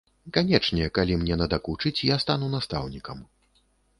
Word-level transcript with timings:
Канечне, 0.35 0.87
калі 0.97 1.17
мне 1.23 1.35
надакучыць, 1.41 2.03
я 2.13 2.17
стану 2.25 2.49
настаўнікам. 2.57 3.21